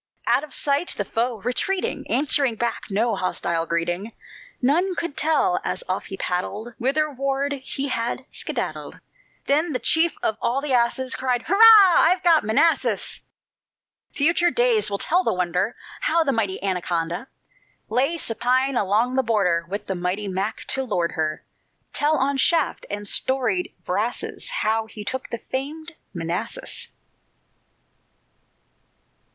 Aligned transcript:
Out 0.25 0.43
of 0.43 0.51
sight, 0.51 0.95
the 0.97 1.05
foe, 1.05 1.41
retreating, 1.41 2.09
Answered 2.09 2.57
back 2.57 2.85
no 2.89 3.15
hostile 3.15 3.67
greeting; 3.67 4.13
None 4.59 4.95
could 4.95 5.15
tell, 5.15 5.59
as 5.63 5.83
off 5.87 6.05
he 6.07 6.17
paddled, 6.17 6.73
Whitherward 6.79 7.61
he 7.61 7.89
had 7.89 8.25
skedaddled. 8.31 8.99
Then 9.45 9.73
the 9.73 9.79
chief 9.79 10.15
of 10.23 10.39
all 10.41 10.59
the 10.59 10.73
asses 10.73 11.15
Cried: 11.15 11.43
"Hurrah! 11.45 11.61
I've 11.99 12.23
got 12.23 12.43
Manassas." 12.43 13.19
Future 14.11 14.49
days 14.49 14.89
will 14.89 14.97
tell 14.97 15.23
the 15.23 15.35
wonder, 15.35 15.75
How 15.99 16.23
the 16.23 16.31
mighty 16.31 16.59
Anaconda 16.63 17.27
Lay 17.87 18.17
supine 18.17 18.75
along 18.75 19.13
the 19.13 19.21
border, 19.21 19.67
With 19.69 19.85
the 19.85 19.93
mighty 19.93 20.27
Mac 20.27 20.61
to 20.69 20.81
lord 20.81 21.11
her: 21.11 21.45
Tell 21.93 22.17
on 22.17 22.37
shaft 22.37 22.87
and 22.89 23.07
storied 23.07 23.71
brasses 23.85 24.49
How 24.49 24.87
he 24.87 25.05
took 25.05 25.29
the 25.29 25.37
famed 25.37 25.91
Manassas. 26.11 26.87